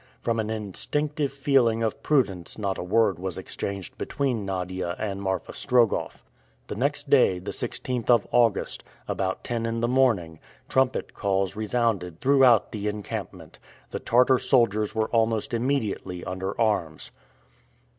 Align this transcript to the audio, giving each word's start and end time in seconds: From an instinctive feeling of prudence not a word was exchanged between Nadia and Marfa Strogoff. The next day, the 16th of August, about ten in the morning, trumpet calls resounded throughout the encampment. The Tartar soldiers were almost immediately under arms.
From 0.19 0.39
an 0.39 0.49
instinctive 0.49 1.31
feeling 1.31 1.83
of 1.83 2.01
prudence 2.01 2.57
not 2.57 2.79
a 2.79 2.83
word 2.83 3.19
was 3.19 3.37
exchanged 3.37 3.99
between 3.99 4.43
Nadia 4.47 4.95
and 4.97 5.21
Marfa 5.21 5.51
Strogoff. 5.53 6.23
The 6.65 6.73
next 6.75 7.07
day, 7.11 7.37
the 7.37 7.51
16th 7.51 8.09
of 8.09 8.25
August, 8.31 8.83
about 9.07 9.43
ten 9.43 9.67
in 9.67 9.79
the 9.79 9.87
morning, 9.87 10.39
trumpet 10.67 11.13
calls 11.13 11.55
resounded 11.55 12.19
throughout 12.19 12.71
the 12.71 12.87
encampment. 12.87 13.59
The 13.91 13.99
Tartar 13.99 14.39
soldiers 14.39 14.95
were 14.95 15.09
almost 15.09 15.53
immediately 15.53 16.25
under 16.25 16.59
arms. 16.59 17.11